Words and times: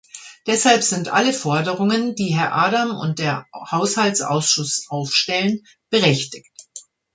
Deshalb 0.47 0.81
sind 0.81 1.09
alle 1.13 1.31
Forderungen, 1.31 2.15
die 2.15 2.33
Herr 2.35 2.55
Adam 2.55 2.95
und 2.97 3.19
der 3.19 3.45
Haushaltsausschuss 3.53 4.87
aufstellen, 4.89 5.63
berechtigt. 5.91 6.57